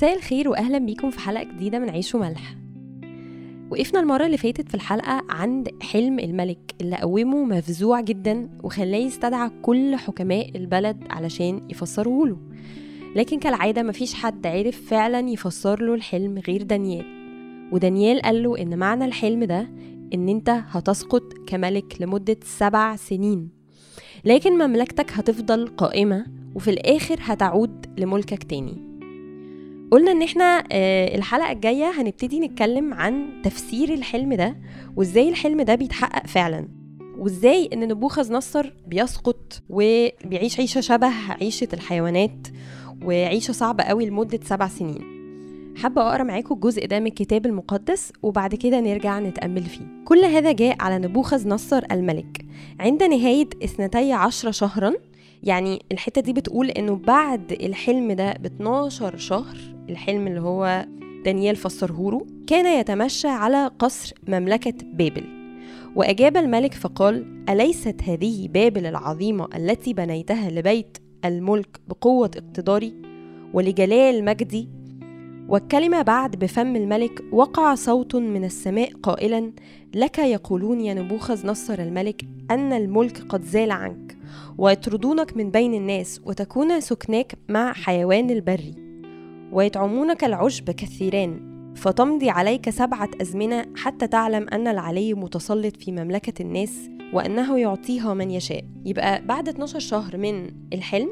[0.00, 2.56] مساء الخير واهلا بيكم في حلقة جديدة من عيش وملح.
[3.70, 9.50] وقفنا المرة اللي فاتت في الحلقة عند حلم الملك اللي قومه مفزوع جدا وخلاه يستدعى
[9.62, 12.36] كل حكماء البلد علشان يفسروه له
[13.16, 17.04] لكن كالعادة مفيش حد عرف فعلا يفسر له الحلم غير دانيال.
[17.72, 19.68] ودانيال قال له إن معنى الحلم ده
[20.14, 23.48] إن أنت هتسقط كملك لمدة سبع سنين.
[24.24, 28.89] لكن مملكتك هتفضل قائمة وفي الآخر هتعود لملكك تاني.
[29.90, 34.56] قلنا إن إحنا آه، الحلقة الجاية هنبتدي نتكلم عن تفسير الحلم ده
[34.96, 36.68] وإزاي الحلم ده بيتحقق فعلا
[37.18, 42.48] وإزاي إن نبوخذ نصر بيسقط وبيعيش عيشة شبه عيشة الحيوانات
[43.04, 45.20] وعيشة صعبة قوي لمدة سبع سنين.
[45.76, 49.84] حابة أقرأ معاكم الجزء ده من الكتاب المقدس وبعد كده نرجع نتأمل فيه.
[50.04, 52.44] كل هذا جاء على نبوخذ نصر الملك.
[52.80, 54.92] عند نهاية اثنتي عشر شهرا
[55.42, 59.56] يعني الحتة دي بتقول إنه بعد الحلم ده ب 12 شهر
[59.90, 60.86] الحلم اللي هو
[61.24, 65.24] دانيال فسرهوله كان يتمشى على قصر مملكة بابل.
[65.96, 72.94] وأجاب الملك فقال أليست هذه بابل العظيمة التي بنيتها لبيت الملك بقوة اقتداري؟
[73.54, 74.68] ولجلال مجدي
[75.48, 79.52] والكلمة بعد بفم الملك وقع صوت من السماء قائلا
[79.94, 84.16] لك يقولون يا نبوخذ نصر الملك أن الملك قد زال عنك
[84.58, 88.89] ويطردونك من بين الناس وتكون سكناك مع حيوان البري
[89.52, 96.90] ويطعمونك العشب كثيران فتمضي عليك سبعة أزمنة حتى تعلم أن العلي متسلط في مملكة الناس
[97.12, 98.64] وأنه يعطيها من يشاء.
[98.84, 101.08] يبقى بعد 12 شهر من الحلم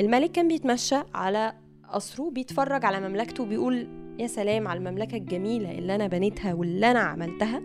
[0.00, 1.52] الملك كان بيتمشى على
[1.92, 3.88] قصره بيتفرج على مملكته وبيقول
[4.18, 7.62] يا سلام على المملكة الجميلة اللي أنا بنيتها واللي أنا عملتها.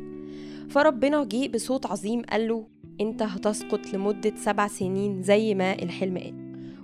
[0.70, 2.68] فربنا جه بصوت عظيم قال له
[3.02, 6.41] أنت هتسقط لمدة سبع سنين زي ما الحلم قال.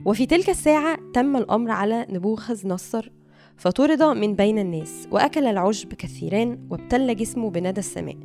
[0.08, 3.12] وفي تلك الساعة تم الأمر على نبوخذ نصر
[3.58, 8.16] فطرد من بين الناس وأكل العشب كثيران وابتل جسمه بندى السماء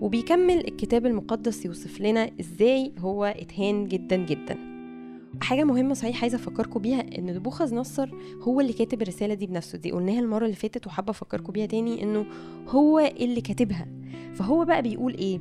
[0.00, 4.58] وبيكمل الكتاب المقدس يوصف لنا إزاي هو إتهان جدا جدا.
[5.40, 8.10] حاجة مهمة صحيح عايزة أفكركم بيها إن نبوخذ نصر
[8.42, 12.02] هو اللي كاتب الرسالة دي بنفسه دي قلناها المرة اللي فاتت وحابة أفكركم بيها تاني
[12.02, 12.26] إنه
[12.68, 13.86] هو اللي كاتبها.
[14.34, 15.40] فهو بقى بيقول إيه؟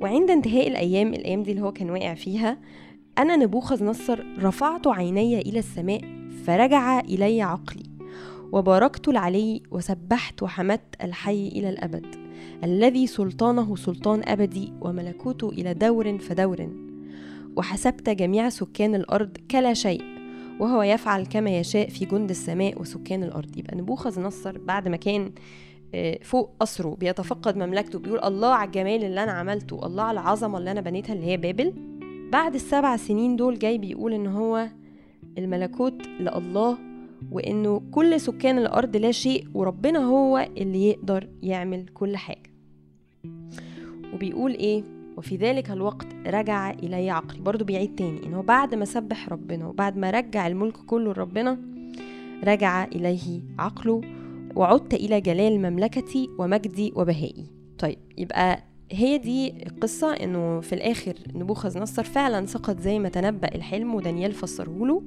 [0.00, 2.58] وعند انتهاء الأيام الأيام دي اللي هو كان واقع فيها
[3.20, 6.00] أنا نبوخذ نصر رفعت عيني إلى السماء
[6.46, 7.82] فرجع إلي عقلي
[8.52, 12.06] وباركت العلي وسبحت وحمدت الحي إلى الأبد
[12.64, 16.68] الذي سلطانه سلطان أبدي وملكوته إلى دور فدور
[17.56, 20.02] وحسبت جميع سكان الأرض كلا شيء
[20.60, 23.58] وهو يفعل كما يشاء في جند السماء وسكان الأرض.
[23.58, 25.32] يبقى نبوخذ نصر بعد ما كان
[25.94, 30.58] آه، فوق قصره بيتفقد مملكته بيقول الله على الجمال اللي أنا عملته الله على العظمة
[30.58, 31.89] اللي أنا بنيتها اللي هي بابل
[32.32, 34.68] بعد السبع سنين دول جاي بيقول إن هو
[35.38, 36.78] الملكوت لله
[37.30, 42.50] وإنه كل سكان الأرض لا شيء وربنا هو اللي يقدر يعمل كل حاجة.
[44.14, 44.84] وبيقول إيه؟
[45.16, 47.40] وفي ذلك الوقت رجع إلي عقلي.
[47.40, 51.58] برضو بيعيد تاني إنه بعد ما سبح ربنا وبعد ما رجع الملك كله لربنا
[52.44, 54.00] رجع إليه عقله
[54.56, 57.46] وعدت إلى جلال مملكتي ومجدي وبهائي.
[57.78, 58.62] طيب يبقى
[58.92, 64.32] هي دي القصة إنه في الآخر نبوخذ نصر فعلا سقط زي ما تنبأ الحلم ودانيال
[64.32, 65.02] فسره له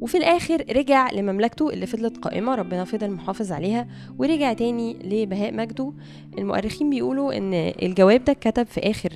[0.00, 5.92] وفي الآخر رجع لمملكته اللي فضلت قائمة ربنا فضل محافظ عليها ورجع تاني لبهاء مجده.
[6.38, 9.10] المؤرخين بيقولوا إن الجواب ده اتكتب في آخر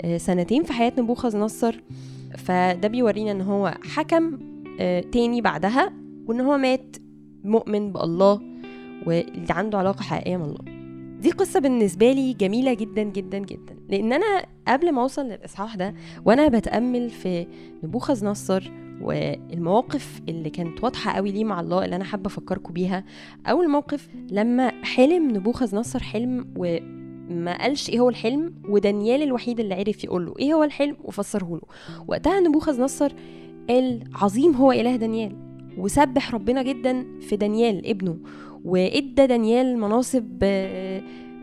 [0.00, 1.80] آه، سنتين في حياة نبوخذ نصر
[2.38, 4.38] فده بيورينا إن هو حكم
[4.80, 5.92] آه، تاني بعدها
[6.26, 6.96] وإن هو مات
[7.44, 8.40] مؤمن بألله
[9.06, 10.73] واللي عنده علاقة حقيقية من الله.
[11.24, 13.76] دي قصة بالنسبة لي جميلة جدا جدا جدا.
[13.88, 17.46] لأن أنا قبل ما أوصل للإصحاح ده وأنا بتأمل في
[17.84, 18.70] نبوخذ نصر
[19.02, 23.04] والمواقف اللي كانت واضحة قوي ليه مع الله اللي أنا حابة أفكركم بيها.
[23.46, 29.74] أول موقف لما حلم نبوخذ نصر حلم وما قالش إيه هو الحلم ودانيال الوحيد اللي
[29.74, 31.62] عرف يقول له إيه هو الحلم وفسره له.
[32.08, 33.12] وقتها نبوخذ نصر
[33.68, 35.36] قال عظيم هو إله دانيال
[35.78, 38.18] وسبح ربنا جدا في دانيال ابنه.
[38.64, 40.42] وإدى دانيال مناصب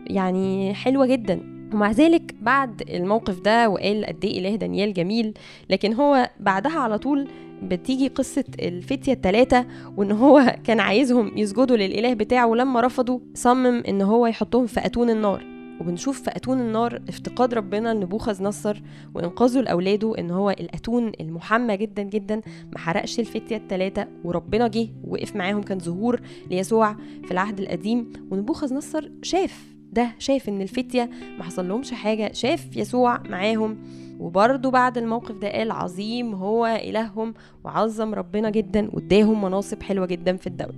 [0.06, 1.40] يعني حلوة جدا.
[1.74, 5.34] ومع ذلك بعد الموقف ده وقال قد إيه إله دانيال جميل
[5.70, 7.28] لكن هو بعدها على طول
[7.62, 9.64] بتيجي قصة الفتية التلاتة
[9.96, 15.10] وإن هو كان عايزهم يسجدوا للإله بتاعه ولما رفضوا صمم إن هو يحطهم في أتون
[15.10, 15.51] النار.
[15.82, 18.82] وبنشوف في أتون النار افتقاد ربنا لنبوخذ نصر
[19.14, 22.40] وإنقاذه لأولاده إن هو الأتون المحمى جدا جدا
[22.72, 26.20] ما حرقش الفتية التلاتة وربنا جه وقف معاهم كان ظهور
[26.50, 26.94] ليسوع
[27.24, 32.76] في العهد القديم ونبوخذ نصر شاف ده شاف إن الفتية ما حصل لهمش حاجة شاف
[32.76, 33.78] يسوع معاهم.
[34.20, 37.34] وبرضه بعد الموقف ده قال عظيم هو إلههم
[37.64, 40.74] وعظم ربنا جدا واداهم مناصب حلوة جدا في الدولة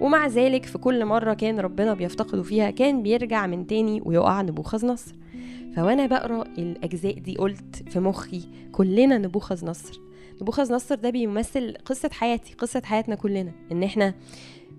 [0.00, 4.86] ومع ذلك في كل مرة كان ربنا بيفتقده فيها كان بيرجع من تاني ويقع نبوخذ
[4.86, 5.14] نصر
[5.76, 8.40] فوانا بقرأ الأجزاء دي قلت في مخي
[8.72, 10.00] كلنا نبوخذ نصر
[10.42, 13.52] نبوخذ نصر ده بيمثل قصة حياتي قصة حياتنا كلنا.
[13.72, 14.14] إن إحنا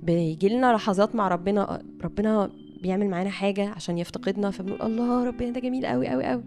[0.04, 5.60] بيجي لنا لحظات مع ربنا ربنا بيعمل معانا حاجة عشان يفتقدنا فبنقول الله ربنا ده
[5.60, 6.44] جميل قوي قوي قوي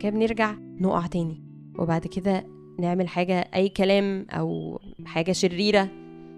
[0.00, 1.42] كده بنرجع نقع تاني.
[1.78, 2.46] وبعد كده
[2.80, 5.88] نعمل حاجة أي كلام أو حاجة شريرة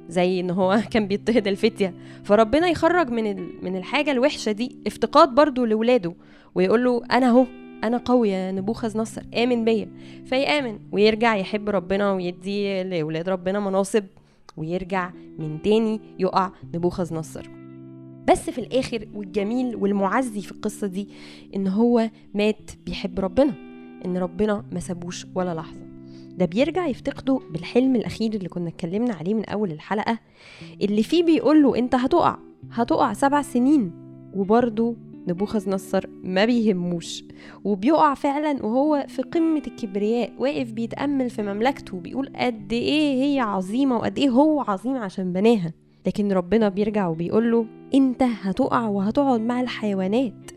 [0.09, 1.95] زي إن هو كان بيضطهد الفتية.
[2.25, 6.15] فربنا يخرج من من الحاجة الوحشة دي افتقاد برضو لولاده
[6.55, 7.47] ويقول له أنا أهو
[7.85, 9.89] أنا قوي يا نبوخذ نصر آمن بيا.
[10.25, 14.05] فيأمن ويرجع يحب ربنا ويدي لاولاد ربنا مناصب
[14.57, 17.51] ويرجع من تاني يقع نبوخذ نصر
[18.29, 21.09] بس في الآخر والجميل والمعزي في القصة دي
[21.57, 23.55] إن هو مات بيحب ربنا
[24.05, 25.84] إن ربنا ما سابوش ولا لحظة.
[26.39, 30.19] ده بيرجع يفتقده بالحلم الأخير اللي كنا اتكلمنا عليه من أول الحلقة
[30.83, 32.39] اللي فيه بيقول له أنت هتقع
[32.73, 33.93] هتقع سبع سنين
[34.35, 34.97] وبرضه
[35.29, 37.25] نبوخذ نصر ما بيهموش.
[37.65, 43.97] وبيقع فعلا وهو في قمة الكبرياء واقف بيتأمل في مملكته وبيقول قد إيه هي عظيمة
[43.97, 45.73] وقد إيه هو عظيم عشان بناها.
[46.07, 50.51] لكن ربنا بيرجع وبيقول له أنت هتقع وهتقعد مع الحيوانات.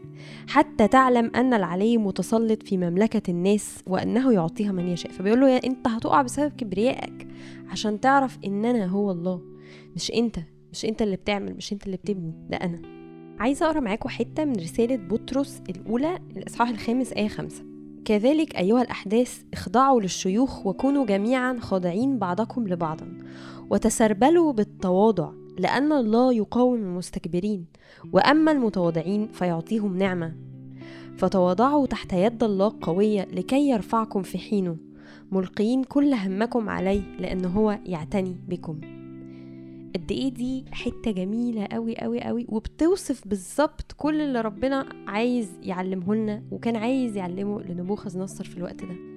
[0.48, 5.12] حتى تعلم أن العلي متسلط في مملكة الناس وأنه يعطيها من يشاء.
[5.12, 7.28] فبيقول له يا أنت هتقع بسبب كبريائك
[7.70, 9.42] عشان تعرف ان أنا هو الله.
[9.96, 10.40] مش أنت
[10.72, 12.82] مش أنت اللي بتعمل مش أنت اللي بتبني ده أنا.
[13.40, 17.64] عايزة أقرأ معاكم حتة من رسالة بطرس الأولى الإصحاح الخامس آية خمسة.
[18.06, 23.18] كذلك أيها الأحداث اخضعوا للشيوخ وكونوا جميعا خاضعين بعضكم لبعضا
[23.70, 25.32] وتسربلوا بالتواضع.
[25.58, 27.66] لأن الله يقاوم المستكبرين
[28.14, 30.36] وأما المتواضعين فيعطيهم نعمة.
[31.18, 34.78] فتواضعوا تحت يد الله قوية لكي يرفعكم في حينه
[35.32, 38.80] ملقين كل همكم عليه لأنه هو يعتني بكم.
[39.96, 46.16] قد إيه دي حتة جميلة قوي قوي قوي وبتوصف بالظبط كل اللي ربنا عايز يعلمه
[46.16, 49.17] لنا وكان عايز يعلمه لنبوخذ نصر في الوقت ده.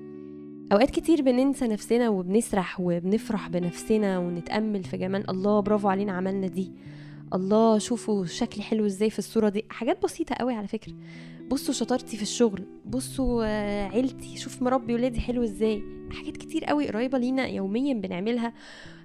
[0.72, 6.72] أوقات كتير بننسى نفسنا وبنسرح وبنفرح بنفسنا ونتأمل في جمال الله برافو علينا عملنا دي.
[7.34, 9.64] الله شوفوا شكلي حلو إزاي في الصورة دي.
[9.70, 10.92] حاجات بسيطة قوي على فكرة.
[11.50, 13.44] بصوا شطارتي في الشغل بصوا
[13.84, 15.82] عيلتي شوف مربي ولادي حلو إزاي.
[16.10, 18.52] حاجات كتير قوي قريبة لينا يوميا بنعملها.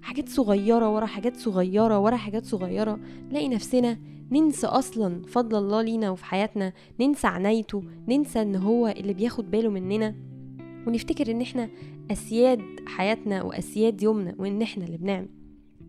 [0.02, 3.00] حاجات صغيرة ورا حاجات صغيرة ورا حاجات صغيرة.
[3.30, 3.98] نلاقي نفسنا
[4.32, 9.70] ننسى أصلا فضل الله لينا وفي حياتنا ننسى عنايته ننسى إن هو اللي بياخد باله
[9.70, 10.16] مننا.
[10.88, 11.70] ونفتكر إن إحنا
[12.12, 15.28] أسياد حياتنا وأسياد يومنا وإن إحنا اللي بنعمل.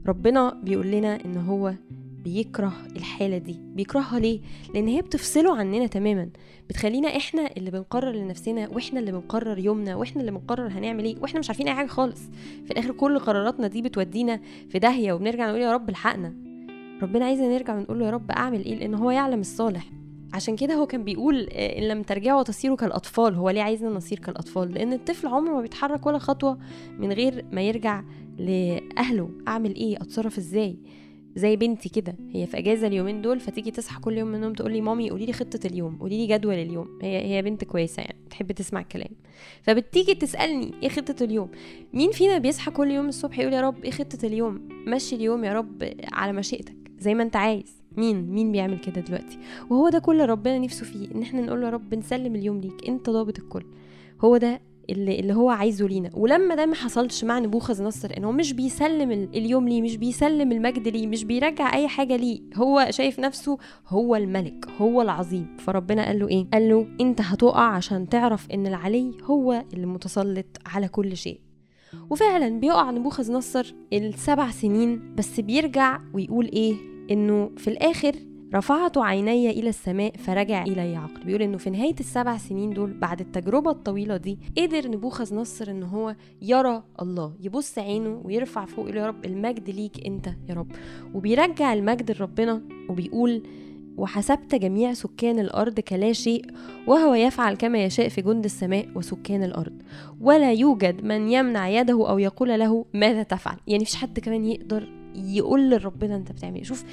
[0.06, 1.75] ربنا بيقول لنا إن هو
[2.25, 3.56] بيكره الحالة دي.
[3.75, 4.40] بيكرهها ليه؟
[4.75, 6.28] لأن هي بتفصله عننا تماما.
[6.69, 11.16] بتخلينا إحنا اللي بنقرر لنفسنا وإحنا اللي بنقرر يومنا وإحنا اللي بنقرر هنعمل إيه.
[11.22, 12.20] وإحنا مش عارفين أي حاجة خالص.
[12.64, 16.34] في الآخر كل قراراتنا دي بتودينا في داهية وبنرجع نقول يا رب الحقنا.
[17.02, 19.90] ربنا عايزنا نرجع ونقول له يا رب أعمل إيه؟ لأن هو يعلم الصالح.
[20.32, 24.73] عشان كده هو كان بيقول إن لم ترجعوا تصيروا كالأطفال هو ليه عايزنا نصير كالأطفال؟
[24.75, 26.58] لأن الطفل عمره ما بيتحرك ولا خطوة
[26.99, 28.02] من غير ما يرجع
[28.38, 29.31] لأهله.
[29.49, 30.76] أعمل إيه؟ أتصرف إزاي؟
[31.37, 34.73] زي بنتي كده هي في أجازة اليومين دول فتيجي تصحى كل يوم من النوم تقول
[34.73, 36.99] لي مامي قولي لي خطة اليوم قولي لي جدول اليوم.
[37.02, 39.11] هي هي بنت كويسة يعني تحب تسمع الكلام.
[39.62, 41.50] فبتيجي تسألني إيه خطة اليوم؟
[41.93, 45.53] مين فينا بيصحى كل يوم الصبح يقول يا رب إيه خطة اليوم؟ مشي اليوم يا
[45.53, 47.82] رب على مشيئتك زي ما أنت عايز.
[47.96, 49.38] مين؟ مين بيعمل كده دلوقتي؟
[49.70, 52.88] وهو ده كل ربنا نفسه فيه إن إحنا نقول له يا رب نسلم اليوم ليك
[52.88, 53.65] أنت ضابط الكل.
[54.20, 54.60] هو ده
[54.91, 56.10] اللي, اللي هو عايزه لينا.
[56.15, 60.53] ولما ده ما حصلش مع نبوخذ نصر إن هو مش بيسلم اليوم ليه مش بيسلم
[60.53, 65.56] المجد ليه مش بيرجع أي حاجة ليه هو شايف نفسه هو الملك هو العظيم.
[65.58, 70.46] فربنا قال له إيه؟ قال له أنت هتقع عشان تعرف إن العلي هو اللي متسلط
[70.67, 71.41] على كل شيء.
[72.10, 76.74] وفعلا بيقع نبوخذ نصر السبع سنين بس بيرجع ويقول إيه؟
[77.10, 78.13] إنه في الآخر
[78.55, 83.20] رفعت عيني إلى السماء فرجع إلي عقل بيقول إنه في نهاية السبع سنين دول بعد
[83.20, 89.06] التجربة الطويلة دي قدر نبوخذ نصر إن هو يرى الله يبص عينه ويرفع فوق يا
[89.06, 90.72] رب المجد ليك أنت يا رب.
[91.15, 93.43] وبيرجع المجد لربنا وبيقول
[93.96, 96.44] وحسبت جميع سكان الأرض كلا شيء
[96.86, 99.82] وهو يفعل كما يشاء في جند السماء وسكان الأرض.
[100.20, 103.56] ولا يوجد من يمنع يده أو يقول له ماذا تفعل.
[103.67, 106.63] يعني مفيش حد كمان يقدر يقول لربنا انت بتعمل إيه.
[106.65, 106.85] شوف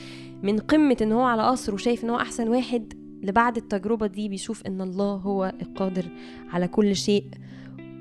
[0.43, 4.65] من قمة إن هو على قصر وشايف إن هو أحسن واحد لبعد التجربة دي بيشوف
[4.67, 6.05] إن الله هو القادر
[6.49, 7.25] على كل شيء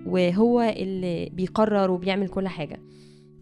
[0.06, 2.80] وهو اللي بيقرر وبيعمل كل حاجة.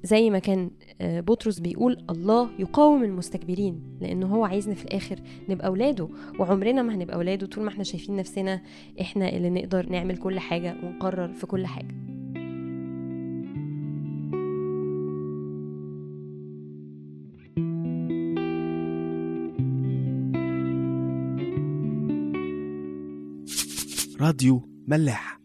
[0.05, 0.71] زي ما كان
[1.01, 6.09] آه، بطرس بيقول الله يقاوم المستكبرين لأنه هو عايزنا في الآخر نبقى أولاده
[6.39, 8.61] وعمرنا ما هنبقى أولاده طول ما إحنا شايفين نفسنا
[9.01, 11.95] إحنا اللي نقدر نعمل كل حاجة ونقرر في كل حاجة.
[24.21, 25.41] راديو ملاح.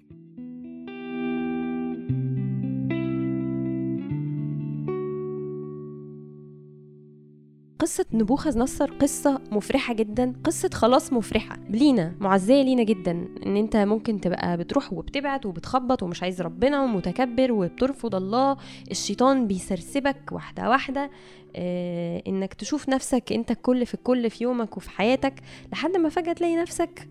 [7.79, 10.33] قصة نبوخذ نصر قصة مفرحة جدا.
[10.43, 11.57] قصة خلاص مفرحة.
[11.69, 13.11] لينا معزية لينا جدا.
[13.45, 18.57] إن أنت ممكن تبقى بتروح وبتبعد وبتخبط ومش عايز ربنا ومتكبر وبترفض الله.
[18.91, 21.11] الشيطان بيسرسبك واحدة واحدة.
[21.55, 25.33] آه إنك تشوف نفسك أنت الكل في الكل في يومك وفي حياتك
[25.71, 27.09] لحد ما فجأة تلاقي نفسك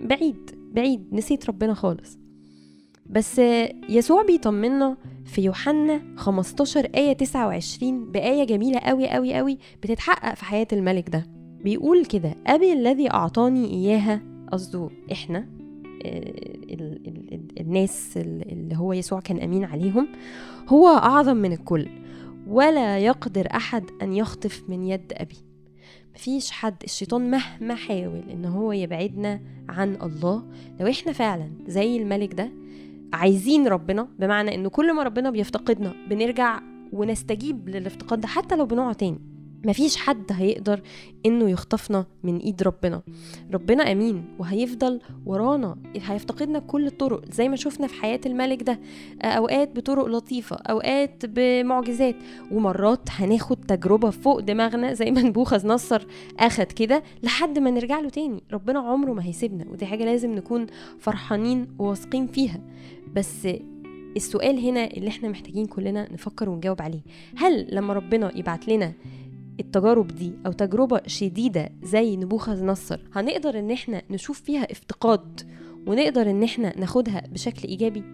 [0.00, 0.61] بعيد.
[0.72, 2.18] بعيد نسيت ربنا خالص.
[3.06, 3.38] بس
[3.88, 10.66] يسوع بيطمنا في يوحنا 15 آية 29 بآية جميلة قوي قوي قوي بتتحقق في حياة
[10.72, 11.26] الملك ده.
[11.64, 15.48] بيقول كده أبي الذي أعطاني إياها قصده إحنا
[16.04, 20.08] ال ال ال الناس اللي هو يسوع كان أمين عليهم
[20.68, 21.88] هو أعظم من الكل.
[22.46, 25.36] ولا يقدر أحد أن يخطف من يد أبي.
[26.14, 30.42] مفيش حد الشيطان مهما حاول إن هو يبعدنا عن الله.
[30.80, 32.50] لو إحنا فعلا زي الملك ده
[33.12, 36.60] عايزين ربنا بمعنى انه كل ما ربنا بيفتقدنا بنرجع
[36.92, 39.20] ونستجيب للافتقاد ده حتى لو بنقع تاني.
[39.64, 40.82] مفيش حد هيقدر
[41.26, 43.02] إنه يخطفنا من إيد ربنا.
[43.52, 45.76] ربنا أمين وهيفضل ورانا.
[45.96, 48.80] هيفتقدنا بكل الطرق زي ما شفنا في حياة الملك ده.
[49.22, 52.16] أوقات بطرق لطيفة أوقات بمعجزات.
[52.52, 56.06] ومرات هناخد تجربة فوق دماغنا زي ما نبوخذ نصر
[56.38, 58.42] أخد كده لحد ما نرجع له تاني.
[58.52, 60.66] ربنا عمره ما هيسيبنا ودي حاجة لازم نكون
[60.98, 62.60] فرحانين وواثقين فيها.
[63.14, 63.48] بس
[64.16, 67.00] السؤال هنا اللي إحنا محتاجين كلنا نفكر ونجاوب عليه.
[67.36, 68.92] هل لما ربنا يبعت لنا
[69.60, 75.40] التجارب دي أو تجربة شديدة زي نبوخذ نصر هنقدر إن إحنا نشوف فيها افتقاد
[75.86, 78.04] ونقدر إن إحنا ناخدها بشكل إيجابي؟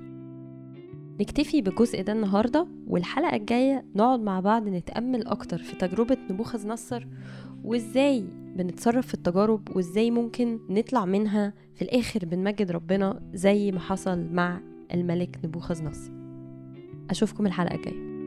[1.21, 7.07] نكتفي بالجزء ده النهارده والحلقة الجاية نقعد مع بعض نتأمل أكتر في تجربة نبوخذ نصر
[7.65, 8.25] وإزاي
[8.57, 14.61] بنتصرف في التجارب وإزاي ممكن نطلع منها في الآخر بنمجد ربنا زي ما حصل مع
[14.95, 16.13] الملك نبوخذ نصر.
[17.11, 18.18] أشوفكم الحلقة الجاية.